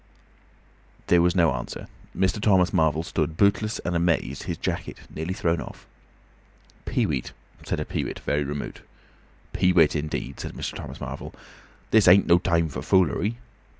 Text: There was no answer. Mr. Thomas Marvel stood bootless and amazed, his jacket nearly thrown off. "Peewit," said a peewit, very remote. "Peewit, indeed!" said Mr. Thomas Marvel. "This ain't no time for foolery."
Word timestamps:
There 1.05 1.21
was 1.21 1.35
no 1.35 1.53
answer. 1.53 1.85
Mr. 2.17 2.41
Thomas 2.41 2.73
Marvel 2.73 3.03
stood 3.03 3.37
bootless 3.37 3.77
and 3.85 3.95
amazed, 3.95 4.41
his 4.41 4.57
jacket 4.57 4.97
nearly 5.13 5.35
thrown 5.35 5.61
off. 5.61 5.85
"Peewit," 6.85 7.33
said 7.63 7.79
a 7.79 7.85
peewit, 7.85 8.17
very 8.21 8.43
remote. 8.43 8.81
"Peewit, 9.53 9.95
indeed!" 9.95 10.39
said 10.39 10.53
Mr. 10.55 10.73
Thomas 10.73 10.99
Marvel. 10.99 11.35
"This 11.91 12.07
ain't 12.07 12.25
no 12.25 12.39
time 12.39 12.67
for 12.67 12.81
foolery." 12.81 13.37